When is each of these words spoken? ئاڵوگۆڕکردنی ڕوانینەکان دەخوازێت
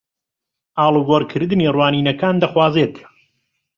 ئاڵوگۆڕکردنی 0.79 1.65
ڕوانینەکان 1.75 2.35
دەخوازێت 2.41 2.95